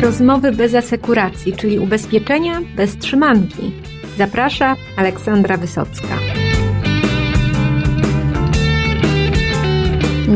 [0.00, 3.72] Rozmowy bez asekuracji, czyli ubezpieczenia bez trzymanki.
[4.18, 6.18] Zaprasza Aleksandra Wysocka.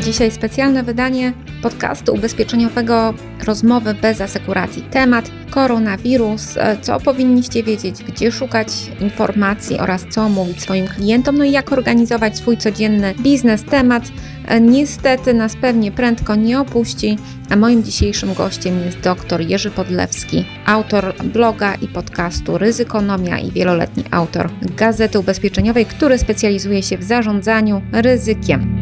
[0.05, 1.33] Dzisiaj specjalne wydanie
[1.65, 3.15] podcastu ubezpieczeniowego
[3.47, 4.83] Rozmowy bez asekuracji.
[4.83, 8.69] Temat koronawirus, e, co powinniście wiedzieć, gdzie szukać
[9.01, 13.65] informacji oraz co mówić swoim klientom, no i jak organizować swój codzienny biznes.
[13.65, 14.05] Temat
[14.49, 17.19] e, niestety nas pewnie prędko nie opuści,
[17.51, 24.05] a moim dzisiejszym gościem jest dr Jerzy Podlewski, autor bloga i podcastu Ryzykonomia i wieloletni
[24.11, 28.74] autor Gazety Ubezpieczeniowej, który specjalizuje się w zarządzaniu ryzykiem.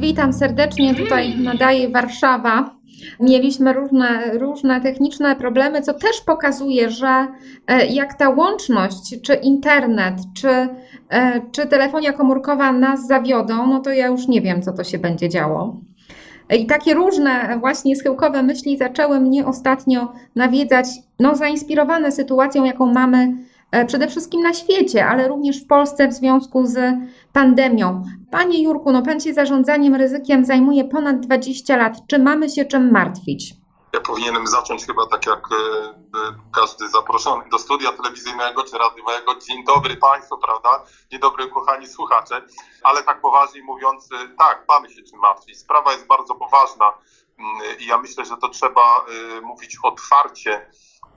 [0.00, 2.74] Witam serdecznie, tutaj nadaje Warszawa.
[3.20, 7.26] Mieliśmy różne, różne techniczne problemy, co też pokazuje, że
[7.66, 10.48] e, jak ta łączność, czy internet, czy,
[11.10, 14.98] e, czy telefonia komórkowa nas zawiodą, no to ja już nie wiem, co to się
[14.98, 15.76] będzie działo.
[16.58, 20.86] I takie różne właśnie schyłkowe myśli zaczęły mnie ostatnio nawiedzać,
[21.20, 23.34] no zainspirowane sytuacją, jaką mamy
[23.70, 26.78] E, przede wszystkim na świecie, ale również w Polsce w związku z
[27.38, 28.04] pandemią.
[28.30, 31.94] Panie Jurku, no Pan się zarządzaniem ryzykiem zajmuje ponad 20 lat.
[32.10, 33.54] Czy mamy się czym martwić?
[33.94, 35.94] Ja powinienem zacząć chyba tak jak e, e,
[36.54, 39.34] każdy zaproszony do studia telewizyjnego czy radiowego.
[39.48, 40.84] Dzień dobry Państwu, prawda?
[41.10, 42.42] Dzień dobry kochani słuchacze.
[42.82, 45.58] Ale tak poważnie mówiąc, tak, mamy się czym martwić.
[45.58, 46.86] Sprawa jest bardzo poważna
[47.38, 49.04] mm, i ja myślę, że to trzeba
[49.42, 50.70] mówić otwarcie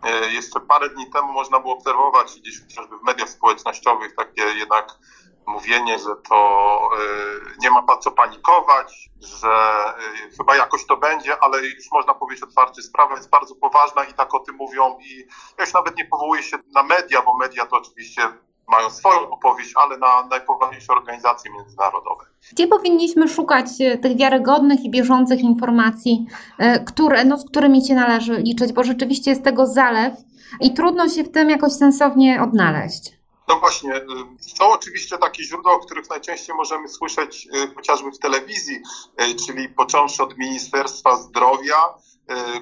[0.03, 4.97] E, jeszcze parę dni temu można było obserwować gdzieś chociażby w mediach społecznościowych takie jednak
[5.47, 9.93] mówienie, że to e, nie ma co panikować, że e,
[10.37, 14.33] chyba jakoś to będzie, ale już można powiedzieć otwarcie, sprawa jest bardzo poważna i tak
[14.33, 15.17] o tym mówią i
[15.57, 18.21] ja już nawet nie powołuję się na media, bo media to oczywiście
[18.67, 22.25] mają swoją opowieść, ale na najpoważniejsze organizacje międzynarodowe.
[22.51, 26.25] Gdzie powinniśmy szukać e, tych wiarygodnych i bieżących informacji,
[26.85, 30.13] które, no, z którymi się należy liczyć, bo rzeczywiście jest tego zalew
[30.59, 33.20] i trudno się w tym jakoś sensownie odnaleźć.
[33.47, 34.03] No właśnie, y,
[34.57, 38.79] są oczywiście takie źródła, o których najczęściej możemy słyszeć y, chociażby w telewizji,
[39.21, 41.93] y, czyli począwszy od Ministerstwa Zdrowia,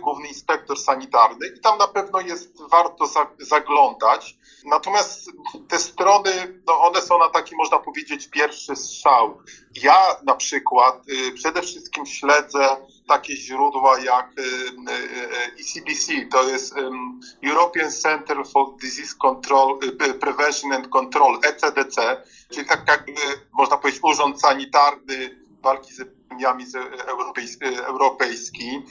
[0.02, 3.06] Główny Inspektor Sanitarny i tam na pewno jest warto
[3.40, 4.39] zaglądać.
[4.66, 5.32] Natomiast
[5.68, 9.42] te strony, no one są na taki, można powiedzieć, pierwszy strzał.
[9.84, 11.04] Ja na przykład
[11.36, 12.78] przede wszystkim śledzę
[13.08, 14.32] takie źródła jak
[15.60, 16.74] ECDC, to jest
[17.44, 19.80] European Center for Disease Control,
[20.20, 23.22] Prevention and Control, ECDC, czyli tak jakby
[23.54, 26.66] można powiedzieć urząd sanitarny walki z epidemiami
[27.86, 28.86] europejski.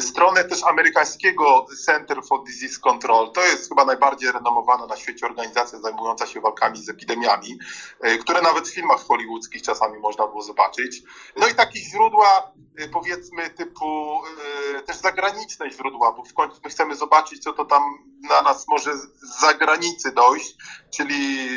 [0.00, 5.78] Stronę też amerykańskiego Center for Disease Control, to jest chyba najbardziej renomowana na świecie organizacja
[5.78, 7.58] zajmująca się walkami z epidemiami,
[8.20, 11.02] które nawet w filmach hollywoodzkich czasami można było zobaczyć.
[11.36, 12.52] No i takie źródła
[12.92, 14.20] powiedzmy typu
[14.86, 17.82] też zagraniczne źródła, bo w końcu my chcemy zobaczyć, co to tam
[18.28, 20.56] na nas może z zagranicy dojść,
[20.96, 21.48] czyli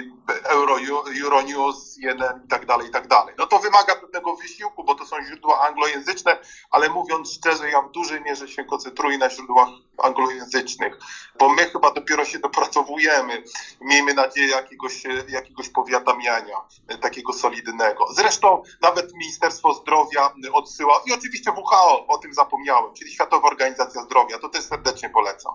[0.44, 0.78] Euro,
[1.24, 3.36] Euronews, CNN i tak dalej, i tak dalej.
[3.38, 4.96] No to wymaga pewnego wysiłku, bo
[5.26, 6.38] źródła anglojęzyczne,
[6.72, 9.70] ale mówiąc szczerze, ja w dużej mierze się koncentruję na źródłach
[10.04, 11.00] anglojęzycznych,
[11.40, 13.44] bo my chyba dopiero się dopracowujemy.
[13.82, 16.56] Miejmy nadzieję jakiegoś, jakiegoś powiadamiania,
[17.02, 18.08] takiego solidnego.
[18.14, 24.40] Zresztą nawet Ministerstwo Zdrowia odsyła i oczywiście WHO, o tym zapomniałem, czyli Światowa Organizacja Zdrowia,
[24.40, 25.54] to też serdecznie polecam.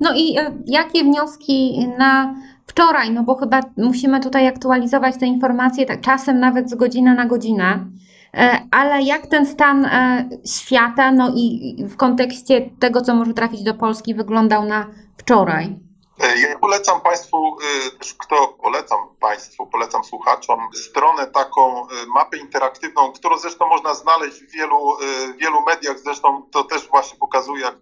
[0.00, 2.34] No i e, jakie wnioski na
[2.66, 7.26] wczoraj, no bo chyba musimy tutaj aktualizować te informacje tak czasem nawet z godziny na
[7.26, 7.86] godzinę.
[8.34, 13.62] E, ale jak ten stan e, świata, no i w kontekście tego, co może trafić
[13.62, 14.86] do Polski, wyglądał na
[15.18, 15.78] wczoraj?
[16.20, 17.56] E, ja polecam Państwu,
[17.98, 24.52] też kto polecam Państwu, polecam słuchaczom stronę taką, mapę interaktywną, którą zresztą można znaleźć w
[24.52, 24.96] wielu,
[25.38, 27.76] wielu mediach, zresztą to też właśnie pokazuje, jak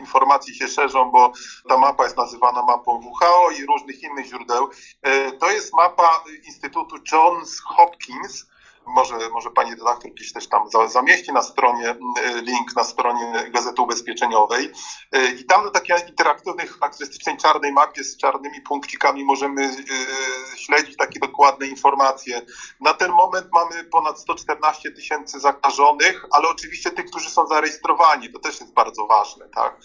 [0.00, 1.32] informacje się szerzą, bo
[1.68, 4.68] ta mapa jest nazywana mapą WHO i różnych innych źródeł.
[5.40, 8.46] To jest mapa Instytutu Johns Hopkins,
[8.86, 13.82] może, może pani redaktor gdzieś też tam zamieści na stronie mm, link na stronie Gazety
[13.82, 14.70] Ubezpieczeniowej
[15.16, 20.96] y, i tam na takiej interaktywnej, charakterystycznej czarnej mapie z czarnymi punkcikami możemy y, śledzić
[20.96, 22.42] takie dokładne informacje.
[22.80, 28.38] Na ten moment mamy ponad 114 tysięcy zakażonych, ale oczywiście tych, którzy są zarejestrowani, to
[28.38, 29.76] też jest bardzo ważne, tak?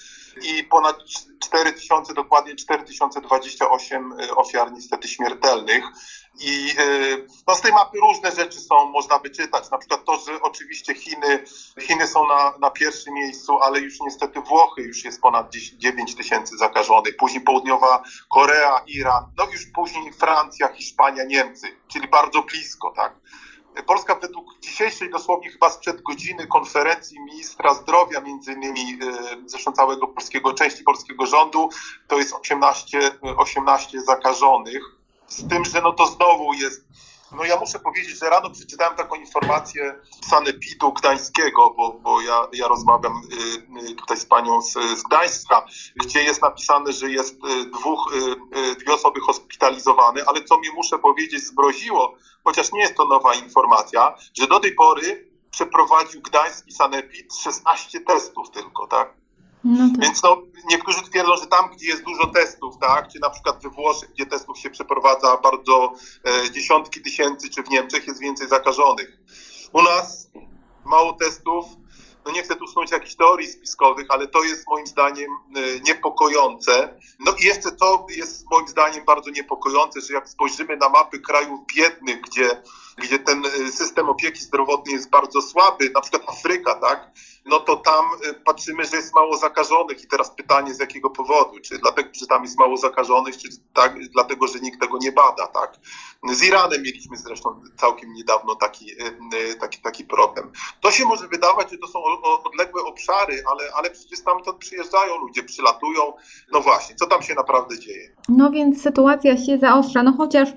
[0.41, 0.95] I ponad
[1.39, 5.83] 4 tysiące, dokładnie 4028 y, ofiar niestety śmiertelnych.
[6.39, 6.75] I
[7.47, 9.71] no, z tej mapy różne rzeczy są, można by czytać.
[9.71, 11.44] Na przykład to, że oczywiście Chiny,
[11.81, 16.57] Chiny są na, na pierwszym miejscu, ale już niestety Włochy już jest ponad 9 tysięcy
[16.57, 17.18] zakażonych.
[17.18, 23.15] Później Południowa Korea, Iran, no już później Francja, Hiszpania, Niemcy, czyli bardzo blisko, tak.
[23.86, 29.00] Polska według dzisiejszej, dosłownie chyba sprzed godziny konferencji ministra zdrowia, między innymi
[29.45, 31.69] zresztą całego polskiego, części polskiego rządu,
[32.07, 33.00] to jest 18,
[33.38, 34.99] 18 zakażonych.
[35.29, 36.89] Z tym, że no to znowu jest
[37.31, 39.99] no ja muszę powiedzieć, że rano przeczytałem taką informację
[40.29, 45.65] Sanepidu Gdańskiego, bo, bo ja, ja rozmawiam y, y, tutaj z panią z, z Gdańska,
[45.95, 48.13] gdzie jest napisane, że jest y, dwóch,
[48.79, 54.15] dwie osoby hospitalizowane, ale co mi muszę powiedzieć zmroziło, chociaż nie jest to nowa informacja,
[54.39, 59.19] że do tej pory przeprowadził Gdański Sanepid 16 testów tylko, tak?
[59.63, 60.01] No tak.
[60.01, 63.69] Więc no, niektórzy twierdzą, że tam, gdzie jest dużo testów, tak, czy na przykład we
[63.69, 65.94] Włoszech, gdzie testów się przeprowadza bardzo
[66.25, 69.17] e, dziesiątki tysięcy, czy w Niemczech jest więcej zakażonych.
[69.73, 70.29] U nas
[70.85, 71.65] mało testów,
[72.25, 77.00] no nie chcę tu snuć jakichś teorii spiskowych, ale to jest moim zdaniem e, niepokojące.
[77.19, 81.59] No i jeszcze to jest moim zdaniem bardzo niepokojące, że jak spojrzymy na mapy krajów
[81.75, 82.62] biednych, gdzie,
[83.00, 87.12] gdzie ten e, system opieki zdrowotnej jest bardzo słaby, na przykład Afryka, tak,
[87.46, 91.60] no to tam y, patrzymy, że jest mało zakażonych i teraz pytanie z jakiego powodu,
[91.60, 95.48] czy dlatego, że tam jest mało zakażonych, czy tak, dlatego, że nikt tego nie bada,
[95.48, 95.74] tak.
[96.34, 100.51] Z Iranem mieliśmy zresztą całkiem niedawno taki, y, y, taki, taki problem.
[100.81, 102.00] To się może wydawać, że to są
[102.44, 106.13] odległe obszary, ale, ale przecież tam przyjeżdżają ludzie, przylatują,
[106.51, 108.16] no właśnie, co tam się naprawdę dzieje?
[108.30, 110.50] No więc sytuacja się zaostrza, no chociaż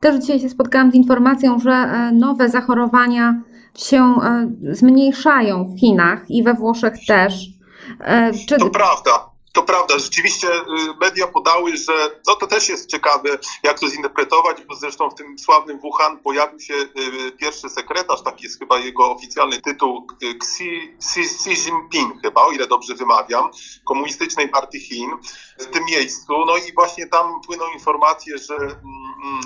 [0.00, 3.42] też dzisiaj się spotkałam z informacją, że e, nowe zachorowania
[3.78, 7.48] się e, zmniejszają w Chinach i we Włoszech też.
[8.00, 8.56] E, czy...
[8.56, 9.29] To prawda.
[9.52, 10.62] To prawda, rzeczywiście y,
[11.00, 11.92] media podały, że
[12.26, 16.60] no to też jest ciekawe, jak to zinterpretować, bo zresztą w tym sławnym Wuhan pojawił
[16.60, 22.22] się y, pierwszy sekretarz, taki jest chyba jego oficjalny tytuł, y, Xi, Xi, Xi Jinping
[22.22, 23.50] chyba, o ile dobrze wymawiam,
[23.84, 25.10] komunistycznej partii Chin
[25.58, 26.44] w tym miejscu.
[26.46, 28.78] No i właśnie tam płyną informacje, że, mm,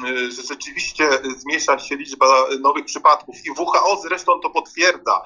[0.05, 2.27] mm, że rzeczywiście zmniejsza się liczba
[2.61, 5.23] nowych przypadków i WHO zresztą to potwierdza,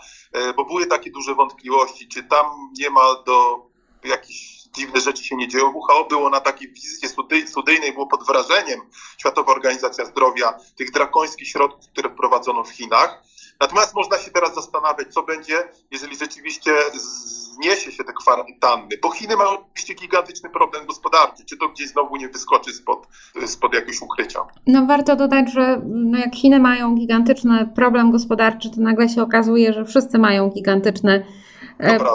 [0.56, 2.46] bo były takie duże wątpliwości, czy tam
[2.78, 3.66] nie ma do
[4.04, 5.72] jakichś dziwne rzeczy się nie dzieją.
[5.74, 7.08] WHO było na takiej wizycie
[7.46, 8.80] studyjnej, było pod wrażeniem
[9.18, 13.22] Światowa Organizacja Zdrowia tych drakońskich środków, które wprowadzono w Chinach.
[13.60, 19.36] Natomiast można się teraz zastanawiać, co będzie, jeżeli rzeczywiście zniesie się te kwarantanny, bo Chiny
[19.36, 23.06] mają oczywiście gigantyczny problem gospodarczy, czy to gdzieś znowu nie wyskoczy spod,
[23.46, 24.40] spod jakiegoś ukrycia.
[24.66, 29.72] No warto dodać, że no jak Chiny mają gigantyczny problem gospodarczy, to nagle się okazuje,
[29.72, 31.26] że wszyscy mają gigantyczny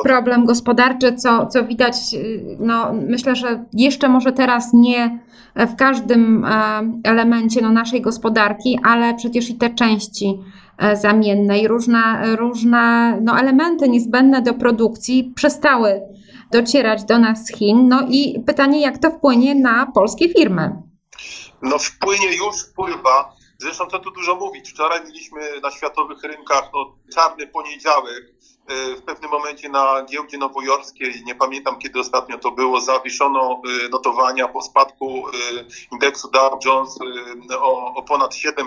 [0.03, 5.19] problem gospodarczy, co, co widać, y, no, myślę, że jeszcze może teraz nie
[5.55, 10.39] w każdym e, elemencie no, naszej gospodarki, ale przecież i te części
[10.77, 16.01] e, zamienne i różne, różne no, elementy niezbędne do produkcji przestały
[16.51, 17.87] docierać do nas z Chin.
[17.87, 20.75] No i pytanie, jak to wpłynie na polskie firmy?
[21.61, 23.33] No wpłynie, już wpływa.
[23.57, 24.69] Zresztą co tu dużo mówić.
[24.69, 31.23] Wczoraj mieliśmy na światowych rynkach no, czarny poniedziałek, E, w pewnym momencie na giełdzie nowojorskiej,
[31.25, 35.31] nie pamiętam kiedy ostatnio to było, zawieszono e, notowania po spadku e,
[35.91, 36.97] indeksu Dow Jones
[37.57, 38.57] o, o ponad 7%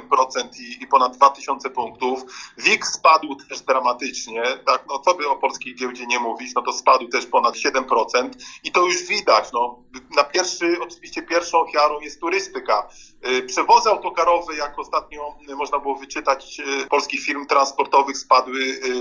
[0.60, 2.22] i, i, ponad 2000 punktów.
[2.58, 6.72] WIG spadł też dramatycznie, tak, no co by o polskiej giełdzie nie mówić, no to
[6.72, 8.30] spadł też ponad 7%
[8.64, 9.82] i to już widać, no,
[10.16, 12.88] na pierwszy, oczywiście pierwszą ofiarą jest turystyka.
[13.46, 18.60] Przewozy autokarowe, jak ostatnio można było wyczytać, polskich firm transportowych spadły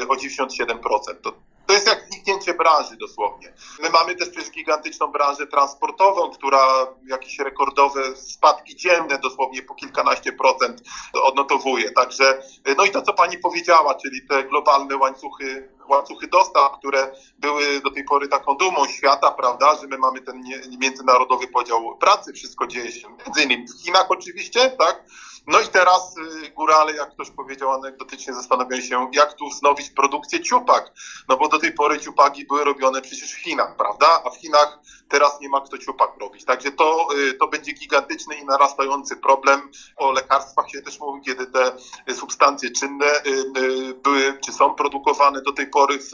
[0.09, 0.77] o 97%.
[1.21, 1.33] To,
[1.67, 3.53] to jest jak zniknięcie branży dosłownie.
[3.81, 10.33] My mamy też przecież gigantyczną branżę transportową, która jakieś rekordowe spadki dzienne dosłownie po kilkanaście
[10.33, 10.81] procent
[11.13, 11.91] odnotowuje.
[11.91, 12.43] Także,
[12.77, 17.91] no i to, co pani powiedziała, czyli te globalne łańcuchy, łańcuchy dostaw, które były do
[17.91, 20.43] tej pory taką dumą świata, prawda, że my mamy ten
[20.79, 25.03] międzynarodowy podział pracy, wszystko dzieje się między innymi w Chinach oczywiście, tak,
[25.47, 30.41] no i teraz y, górale, jak ktoś powiedział anegdotycznie, zastanawiają się, jak tu wznowić produkcję
[30.41, 30.91] ciupak.
[31.29, 34.21] No bo do tej pory ciupagi były robione przecież w Chinach, prawda?
[34.25, 36.45] A w Chinach teraz nie ma kto ciupak robić.
[36.45, 39.71] Także to, y, to będzie gigantyczny i narastający problem.
[39.97, 41.71] O lekarstwach się też mówi, kiedy te
[42.13, 46.11] substancje czynne y, były, czy są produkowane do tej pory w,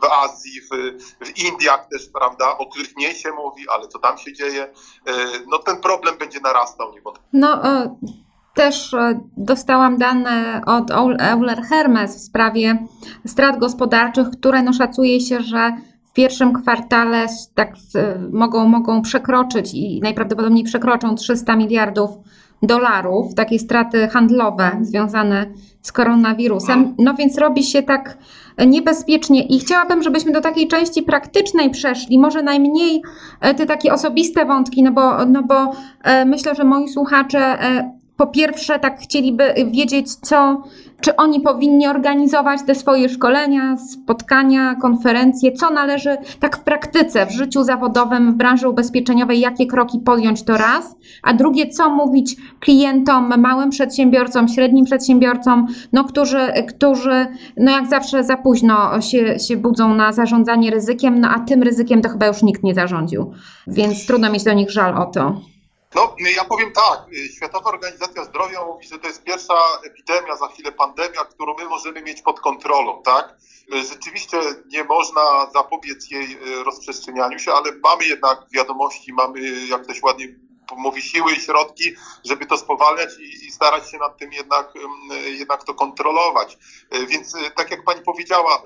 [0.00, 0.68] w Azji, w,
[1.26, 2.58] w Indiach też, prawda?
[2.58, 4.72] O których mniej się mówi, ale co tam się dzieje?
[5.50, 7.28] No ten problem będzie narastał niewątpliwie.
[7.32, 7.62] No,
[8.54, 12.86] też e, dostałam dane od Euler Hermes w sprawie
[13.26, 15.72] strat gospodarczych, które no szacuje się, że
[16.10, 17.72] w pierwszym kwartale tak
[18.32, 22.10] mogą, mogą przekroczyć i najprawdopodobniej przekroczą 300 miliardów
[22.62, 25.46] dolarów, takie straty handlowe związane
[25.82, 26.94] z koronawirusem.
[26.98, 28.18] No więc robi się tak
[28.66, 33.02] niebezpiecznie i chciałabym, żebyśmy do takiej części praktycznej przeszli, może najmniej
[33.40, 37.58] e, te takie osobiste wątki, no bo, no bo e, myślę, że moi słuchacze
[38.20, 40.62] po pierwsze tak chcieliby wiedzieć, co,
[41.00, 47.30] czy oni powinni organizować te swoje szkolenia, spotkania, konferencje, co należy tak w praktyce, w
[47.30, 53.40] życiu zawodowym, w branży ubezpieczeniowej, jakie kroki podjąć to raz, a drugie, co mówić klientom,
[53.40, 59.94] małym przedsiębiorcom, średnim przedsiębiorcom, no, którzy, którzy no jak zawsze za późno się, się budzą
[59.94, 63.32] na zarządzanie ryzykiem, no a tym ryzykiem to chyba już nikt nie zarządził,
[63.66, 65.40] więc trudno mieć do nich żal o to.
[65.94, 67.06] No, ja powiem tak.
[67.36, 69.54] Światowa Organizacja Zdrowia mówi, że to jest pierwsza
[69.84, 73.36] epidemia, za chwilę pandemia, którą my możemy mieć pod kontrolą, tak?
[73.90, 80.02] Rzeczywiście nie można zapobiec jej e, rozprzestrzenianiu się, ale mamy jednak wiadomości, mamy, jak ktoś
[80.02, 80.26] ładnie
[80.76, 81.84] mówi, siły i środki,
[82.24, 84.72] żeby to spowalniać i, i starać się nad tym jednak,
[85.24, 86.58] jednak to kontrolować.
[87.08, 88.62] Więc tak jak pani powiedziała,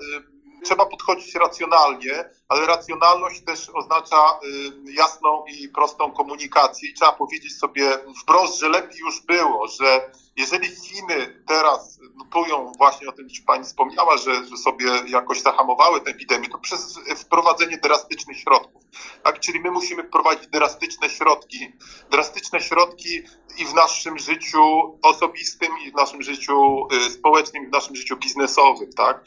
[0.65, 4.39] trzeba podchodzić racjonalnie, ale racjonalność też oznacza
[4.87, 6.89] y, jasną i prostą komunikację.
[6.89, 13.09] I trzeba powiedzieć sobie wprost, że lepiej już było, że jeżeli Chiny teraz notują właśnie
[13.09, 17.77] o tym, co Pani wspomniała, że, że sobie jakoś zahamowały tę epidemię, to przez wprowadzenie
[17.77, 18.84] drastycznych środków.
[19.25, 19.39] Tak?
[19.39, 21.73] Czyli my musimy wprowadzić drastyczne środki,
[22.11, 23.09] drastyczne środki
[23.57, 24.61] i w naszym życiu
[25.01, 28.89] osobistym, i w naszym życiu y, społecznym, i w naszym życiu biznesowym.
[28.93, 29.23] Tak?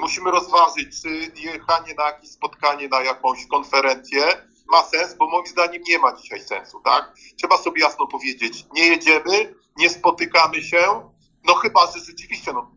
[0.00, 4.22] Musimy rozważyć, czy jechanie na jakieś spotkanie, na jakąś konferencję
[4.68, 6.80] ma sens, bo moim zdaniem nie ma dzisiaj sensu.
[6.84, 7.14] Tak?
[7.38, 11.10] Trzeba sobie jasno powiedzieć, nie jedziemy, nie spotykamy się,
[11.44, 12.70] no chyba, że rzeczywiście no,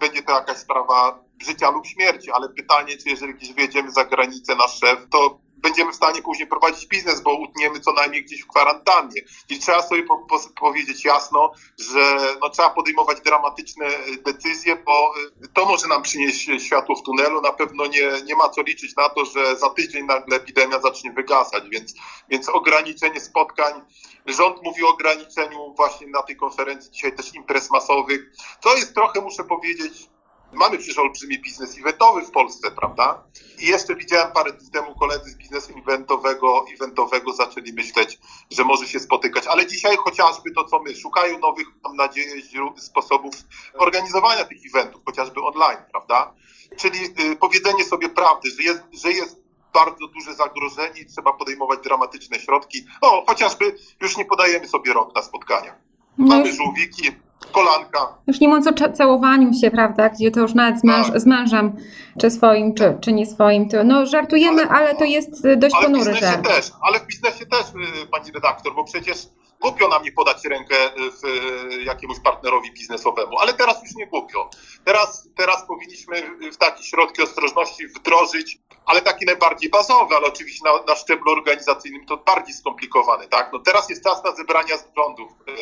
[0.00, 4.54] będzie to jakaś sprawa życia lub śmierci, ale pytanie, czy jeżeli gdzieś wyjedziemy za granicę
[4.54, 8.46] nasz szef, to będziemy w stanie później prowadzić biznes, bo utniemy co najmniej gdzieś w
[8.46, 9.20] kwarantannie.
[9.48, 13.86] I trzeba sobie po, po, powiedzieć jasno, że no, trzeba podejmować dramatyczne
[14.24, 17.40] decyzje, bo y, to może nam przynieść światło w tunelu.
[17.40, 21.12] Na pewno nie, nie ma co liczyć na to, że za tydzień nagle epidemia zacznie
[21.12, 21.94] wygasać, więc,
[22.28, 23.82] więc ograniczenie spotkań.
[24.26, 28.32] Rząd mówi o ograniczeniu właśnie na tej konferencji dzisiaj też imprez masowych.
[28.60, 30.08] To jest trochę, muszę powiedzieć,
[30.54, 33.24] Mamy przecież olbrzymi biznes eventowy w Polsce, prawda?
[33.58, 38.18] I jeszcze widziałem parę dni temu koledzy z biznesu eventowego, eventowego zaczęli myśleć,
[38.50, 42.42] że może się spotykać, ale dzisiaj chociażby to, co my, szukają nowych, mam nadzieję,
[42.76, 43.34] sposobów
[43.78, 46.34] organizowania tych eventów, chociażby online, prawda?
[46.76, 46.98] Czyli
[47.32, 49.44] y, powiedzenie sobie prawdy, że jest, że jest
[49.74, 52.86] bardzo duże zagrożenie i trzeba podejmować dramatyczne środki.
[53.02, 55.74] No, chociażby już nie podajemy sobie rok na spotkania.
[56.18, 57.10] No Mamy żółwiki,
[57.54, 58.18] kolanka.
[58.26, 61.20] Już nie mówiąc o całowaniu się, prawda, gdzie to już nawet z, męż, tak.
[61.20, 61.76] z mężem,
[62.20, 65.74] czy swoim, czy, czy nie swoim, to, no żartujemy, ale, ale to jest y, dość
[65.74, 66.48] ale ponury żart.
[66.48, 69.16] Też, ale w biznesie też, y, pani redaktor, bo przecież
[69.64, 74.50] głupio nam nie podać rękę w, y, jakiemuś partnerowi biznesowemu, ale teraz już nie głupio.
[74.84, 80.82] Teraz, teraz powinniśmy w takie środki ostrożności wdrożyć, ale takie najbardziej bazowe, ale oczywiście na,
[80.82, 83.50] na szczeblu organizacyjnym to bardziej skomplikowane, tak?
[83.52, 85.52] No teraz jest czas na zebrania zarządów, e,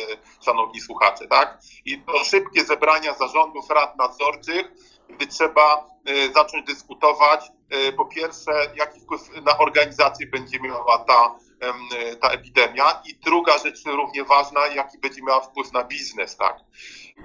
[0.45, 1.57] szanowni słuchacze, tak?
[1.85, 4.71] I to szybkie zebrania zarządów rad nadzorczych,
[5.09, 11.35] gdy trzeba e, zacząć dyskutować, e, po pierwsze, jaki wpływ na organizację będzie miała ta
[12.21, 13.01] ta epidemia.
[13.05, 16.57] I druga rzecz równie ważna, jaki będzie miała wpływ na biznes, tak.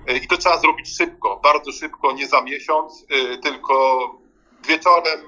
[0.06, 4.00] E, I to trzeba zrobić szybko, bardzo szybko, nie za miesiąc, e, tylko
[4.68, 5.20] wieczorem,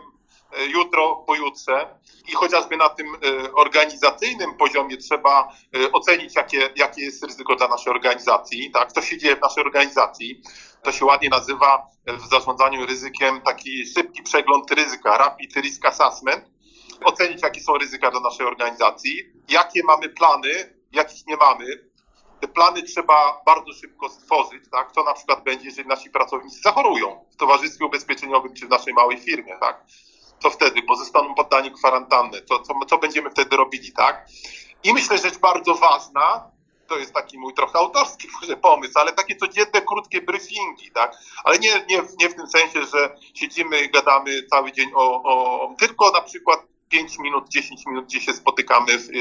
[0.53, 1.99] e, jutro, pojutrze.
[2.29, 3.07] I chociażby na tym
[3.55, 5.49] organizacyjnym poziomie trzeba
[5.93, 10.43] ocenić, jakie, jakie jest ryzyko dla naszej organizacji, tak, co się dzieje w naszej organizacji.
[10.83, 16.45] To się ładnie nazywa w zarządzaniu ryzykiem taki szybki przegląd ryzyka, rapid risk assessment
[17.05, 21.91] ocenić, jakie są ryzyka do naszej organizacji, jakie mamy plany, jakich nie mamy.
[22.41, 24.93] Te plany trzeba bardzo szybko stworzyć, tak?
[24.93, 29.19] Co na przykład będzie, jeżeli nasi pracownicy zachorują w towarzystwie ubezpieczeniowym czy w naszej małej
[29.19, 29.85] firmie, tak?
[30.43, 34.27] Co wtedy, bo zostaną poddani kwarantanny, to co, co będziemy wtedy robili, tak?
[34.85, 36.51] I myślę, że rzecz bardzo ważna,
[36.91, 41.13] to jest taki mój trochę autorski może pomysł, ale takie codzienne, krótkie briefingi, tak?
[41.45, 46.11] Ale nie, nie, nie w tym sensie, że siedzimy, gadamy cały dzień o, o tylko
[46.11, 49.13] na przykład 5 minut, 10 minut, gdzie się spotykamy w, e,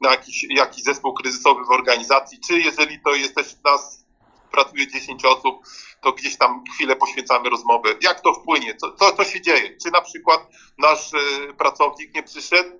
[0.00, 4.04] na jakiś, jakiś zespół kryzysowy w organizacji, czy jeżeli to jest też nas
[4.50, 5.56] pracuje 10 osób,
[6.00, 7.98] to gdzieś tam chwilę poświęcamy rozmowy.
[8.00, 8.76] Jak to wpłynie?
[8.76, 9.76] Co, co, co się dzieje?
[9.82, 10.46] Czy na przykład
[10.78, 12.70] nasz e, pracownik nie przyszedł?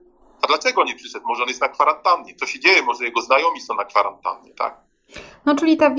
[0.42, 1.26] A dlaczego nie przyszedł?
[1.26, 2.34] Może on jest na kwarantannie.
[2.34, 2.82] Co się dzieje?
[2.82, 4.89] Może jego znajomi są na kwarantannie, tak?
[5.46, 5.90] No, czyli ta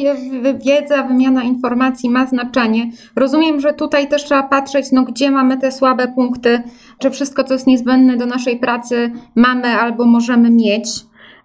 [0.65, 2.91] wiedza, wymiana informacji ma znaczenie.
[3.15, 6.63] Rozumiem, że tutaj też trzeba patrzeć, no, gdzie mamy te słabe punkty,
[6.99, 10.89] czy wszystko, co jest niezbędne do naszej pracy, mamy albo możemy mieć.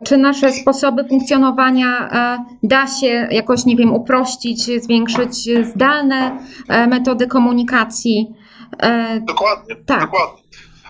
[0.05, 7.27] Czy nasze sposoby funkcjonowania e, da się jakoś, nie wiem, uprościć, zwiększyć zdalne e, metody
[7.27, 8.35] komunikacji?
[8.79, 10.01] E, dokładnie, tak.
[10.01, 10.43] dokładnie.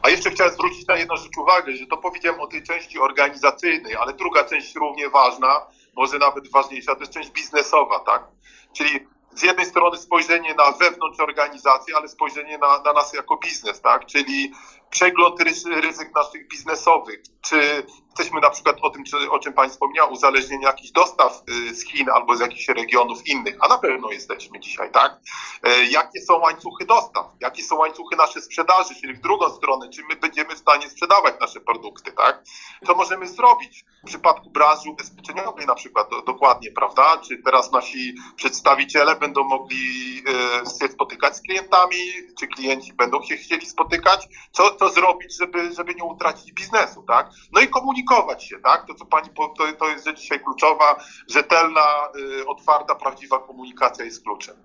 [0.03, 3.97] A jeszcze chciałem zwrócić na jedną rzecz uwagę, że to powiedziałem o tej części organizacyjnej,
[3.97, 5.49] ale druga część równie ważna,
[5.97, 8.25] może nawet ważniejsza, to jest część biznesowa, tak?
[8.73, 13.81] Czyli z jednej strony spojrzenie na wewnątrz organizacji, ale spojrzenie na, na nas jako biznes,
[13.81, 14.07] tak?
[14.07, 14.53] Czyli
[14.91, 17.23] przegląd ryzyk naszych biznesowych.
[17.41, 17.87] Czy
[18.19, 22.11] jesteśmy na przykład o tym, o czym Pani wspomniał, uzależnieni jakichś dostaw y, z Chin
[22.11, 25.21] albo z jakichś regionów innych, a na pewno jesteśmy dzisiaj, tak?
[25.63, 27.27] E, jakie są łańcuchy dostaw?
[27.41, 31.35] Jakie są łańcuchy naszej sprzedaży, czyli w drugą stronę, czy my będziemy w stanie sprzedawać
[31.41, 32.43] nasze produkty, tak?
[32.87, 37.19] To możemy zrobić w przypadku branży ubezpieczeniowej na przykład do, dokładnie, prawda?
[37.19, 41.97] Czy teraz nasi przedstawiciele będą mogli e, się spotykać z klientami,
[42.39, 44.29] czy klienci będą się chcieli spotykać?
[44.53, 47.31] Co, co zrobić, żeby, żeby nie utracić biznesu, tak?
[47.53, 48.87] No i komunikować się, tak?
[48.87, 49.29] To, co pani,
[49.59, 50.97] to, to jest rzecz dzisiaj kluczowa,
[51.29, 51.87] rzetelna,
[52.41, 54.57] y, otwarta, prawdziwa komunikacja jest kluczem.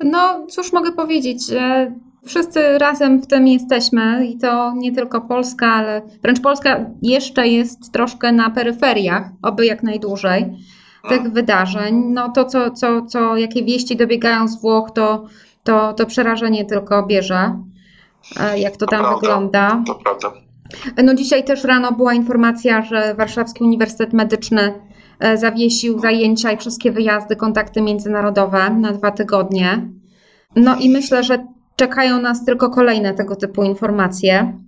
[0.00, 1.92] No, cóż mogę powiedzieć, że
[2.26, 7.92] wszyscy razem w tym jesteśmy i to nie tylko Polska, ale wręcz Polska jeszcze jest
[7.92, 10.56] troszkę na peryferiach, oby jak najdłużej
[11.08, 11.32] tych hmm.
[11.32, 12.04] wydarzeń.
[12.08, 15.24] No to, co, co, co, jakie wieści dobiegają z Włoch, to,
[15.64, 17.58] to, to przerażenie tylko bierze.
[18.40, 19.82] E, jak to, to tam prawda, wygląda.
[19.86, 20.32] To prawda.
[21.04, 24.74] No dzisiaj też rano była informacja, że Warszawski Uniwersytet Medyczny
[25.20, 29.88] e, zawiesił zajęcia i wszystkie wyjazdy, kontakty międzynarodowe na dwa tygodnie.
[30.56, 34.58] No i myślę, że czekają nas tylko kolejne tego typu informacje.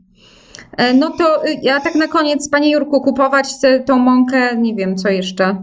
[0.76, 3.48] E, no to ja tak na koniec, Panie Jurku, kupować
[3.86, 5.62] tą mąkę, nie wiem co jeszcze.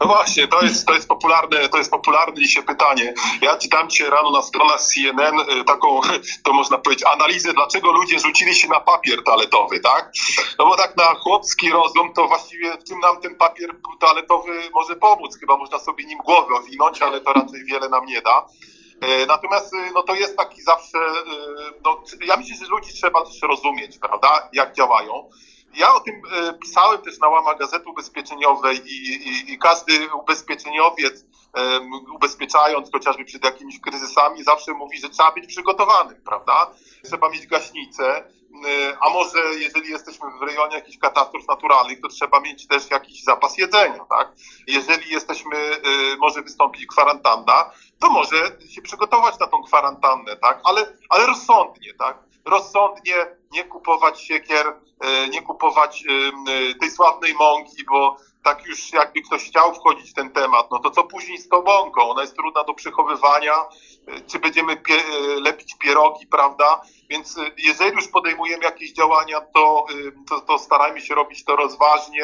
[0.00, 3.14] No właśnie, to jest, to jest popularne, to jest popularne dzisiaj pytanie.
[3.42, 6.00] Ja czytam cię rano na stronach CNN y, taką,
[6.44, 10.12] to można powiedzieć, analizę, dlaczego ludzie rzucili się na papier toaletowy, tak?
[10.58, 14.96] No bo tak na chłopski rozum, to właściwie w czym nam ten papier toaletowy może
[14.96, 15.36] pomóc?
[15.40, 18.46] Chyba można sobie nim głowę owinąć, ale to raczej wiele nam nie da.
[19.00, 23.24] E, natomiast y, no, to jest taki zawsze, y, no, ja myślę, że ludzi trzeba
[23.24, 25.30] też rozumieć, prawda, jak działają.
[25.76, 31.24] Ja o tym e, pisałem też na łamach Gazety Ubezpieczeniowej i, i, i każdy ubezpieczeniowiec,
[32.14, 36.70] ubezpieczając chociażby przed jakimiś kryzysami, zawsze mówi, że trzeba być przygotowanym, prawda?
[37.04, 42.40] Trzeba mieć gaśnicę, e, a może jeżeli jesteśmy w rejonie jakichś katastrof naturalnych, to trzeba
[42.40, 44.32] mieć też jakiś zapas jedzenia, tak?
[44.66, 45.56] Jeżeli jesteśmy,
[46.18, 48.36] może wystąpić kwarantanna, to może
[48.70, 50.60] się przygotować na tą kwarantannę, tak?
[50.64, 52.26] Ale, ale rozsądnie, tak?
[52.46, 53.14] Rozsądnie
[53.52, 54.66] nie kupować siekier,
[55.00, 60.14] e, nie kupować e, tej sławnej mąki, bo tak już jakby ktoś chciał wchodzić w
[60.14, 62.02] ten temat, no to co później z tą mąką?
[62.02, 64.94] Ona jest trudna do przechowywania, e, czy będziemy pie
[65.40, 66.80] lepić pierogi, prawda?
[67.10, 69.86] Więc jeżeli już podejmujemy jakieś działania, to,
[70.28, 72.22] to, to starajmy się robić to rozważnie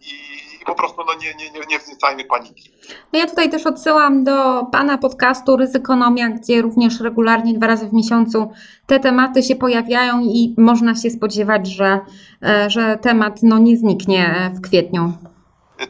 [0.00, 2.70] i po prostu no, nie, nie, nie, nie wzniecajmy paniki.
[3.12, 7.92] No ja tutaj też odsyłam do Pana podcastu Ryzykonomia, gdzie również regularnie dwa razy w
[7.92, 8.50] miesiącu
[8.86, 12.00] te tematy się pojawiają i można się spodziewać, że,
[12.42, 15.12] e, że temat no, nie zniknie w kwietniu.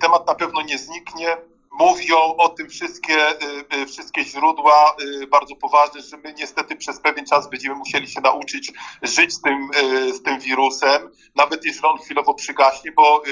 [0.00, 1.36] Temat na pewno nie zniknie
[1.78, 7.00] mówią o tym wszystkie, y, y, wszystkie źródła y, bardzo poważne, że my niestety przez
[7.00, 9.68] pewien czas będziemy musieli się nauczyć żyć z tym,
[10.14, 13.22] z tym wirusem, nawet jeżeli on chwilowo przygaśnie, bo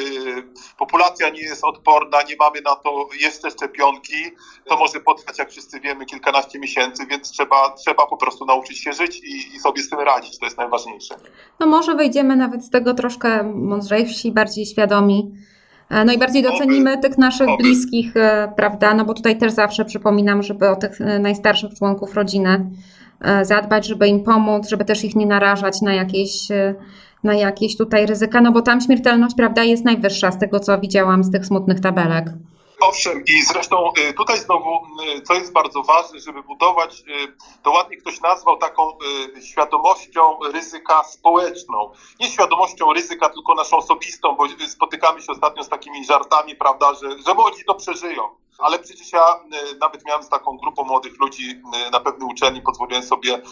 [0.79, 4.15] populacja nie jest odporna, nie mamy na to jeszcze szczepionki,
[4.69, 8.93] to może potrwać, jak wszyscy wiemy, kilkanaście miesięcy, więc trzeba, trzeba po prostu nauczyć się
[8.93, 11.15] żyć i, i sobie z tym radzić, to jest najważniejsze.
[11.61, 15.33] No może wejdziemy nawet z tego troszkę mądrzejsi, bardziej świadomi.
[15.91, 18.95] E, no i bardziej docenimy tych naszych bliskich, e, prawda?
[18.95, 22.71] No bo tutaj też zawsze przypominam, żeby o tych e, najstarszych członków rodziny
[23.43, 26.49] zadbać, żeby im pomóc, żeby też ich nie narażać na jakieś,
[27.25, 31.25] na jakieś tutaj ryzyka, no bo tam śmiertelność, prawda, jest najwyższa z tego, co widziałam
[31.25, 32.27] z tych smutnych tabelek.
[32.81, 37.03] Owszem, i zresztą y, tutaj znowu, y, co jest bardzo ważne, żeby budować, y,
[37.63, 38.99] to ładnie ktoś nazwał taką
[39.51, 41.93] świadomością ryzyka społeczną.
[42.21, 47.09] Nie świadomością ryzyka, tylko naszą osobistą, bo spotykamy się ostatnio z takimi żartami, prawda, że,
[47.27, 48.23] że młodzi to przeżyją.
[48.59, 49.41] Ale przecież ja
[49.81, 53.43] nawet miałem z taką grupą młodych ludzi na pewnej uczelni, pozwoliłem sobie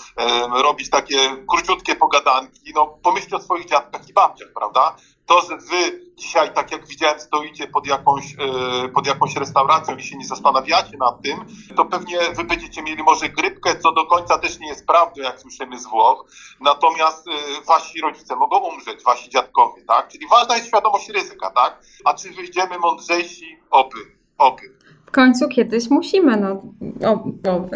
[0.52, 2.72] robić takie króciutkie pogadanki.
[2.74, 4.96] No, pomyślcie o swoich dziadkach i babciach, prawda?
[5.26, 10.02] To, że wy dzisiaj, tak jak widziałem, stoicie pod jakąś, e, pod jakąś restauracją i
[10.02, 11.44] się nie zastanawiacie nad tym,
[11.76, 15.40] to pewnie wy będziecie mieli może grypkę, co do końca też nie jest prawdą, jak
[15.40, 16.24] słyszymy z Włoch.
[16.61, 20.08] Natomiast e, wasi rodzice mogą umrzeć, wasi dziadkowie, tak?
[20.08, 21.82] Czyli ważna jest świadomość ryzyka, tak?
[22.04, 23.58] A czy wyjdziemy mądrzejsi?
[23.70, 23.98] Oby,
[24.38, 24.78] oby.
[25.12, 26.37] W końcu kiedyś musimy.
[26.37, 26.62] No,
[27.09, 27.12] o,
[27.51, 27.68] o.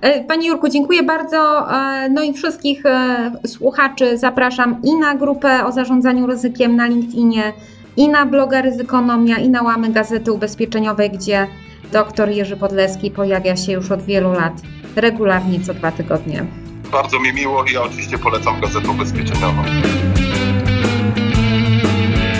[0.00, 1.70] E, Panie Jurku, dziękuję bardzo.
[1.72, 7.52] E, no i wszystkich e, słuchaczy zapraszam i na grupę o zarządzaniu ryzykiem na LinkedInie,
[7.96, 11.46] i na bloga Ryzykonomia, i na łamy Gazety Ubezpieczeniowej, gdzie
[11.92, 14.52] dr Jerzy Podleski pojawia się już od wielu lat
[14.96, 16.46] regularnie co dwa tygodnie.
[16.92, 19.62] Bardzo mi miło i ja oczywiście polecam Gazetę Ubezpieczeniową.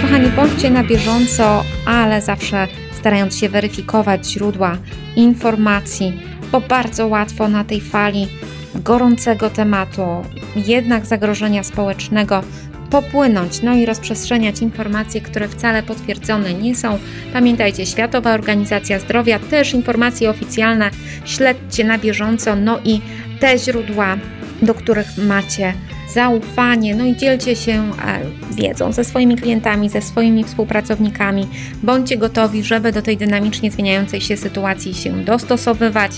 [0.03, 4.79] kochani, bądźcie na bieżąco, ale zawsze starając się weryfikować źródła
[5.17, 6.21] informacji,
[6.53, 8.29] bo bardzo łatwo na tej fali
[8.75, 10.03] gorącego tematu,
[10.57, 12.43] jednak zagrożenia społecznego,
[12.91, 16.99] popłynąć, no i rozprzestrzeniać informacje, które wcale potwierdzone nie są.
[17.33, 20.91] Pamiętajcie, Światowa Organizacja Zdrowia, też informacje oficjalne,
[21.25, 23.01] śledźcie na bieżąco, no i
[23.41, 24.17] te źródła,
[24.63, 25.75] do których macie
[26.14, 28.21] zaufanie, no i dzielcie się e,
[28.55, 31.47] wiedzą ze swoimi klientami, ze swoimi współpracownikami.
[31.83, 36.12] Bądźcie gotowi, żeby do tej dynamicznie zmieniającej się sytuacji się dostosowywać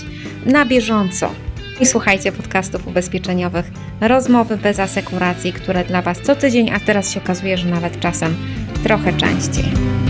[0.45, 1.31] na bieżąco.
[1.79, 7.21] I słuchajcie podcastów ubezpieczeniowych, rozmowy bez asekuracji, które dla Was co tydzień, a teraz się
[7.21, 8.35] okazuje, że nawet czasem
[8.83, 10.00] trochę częściej.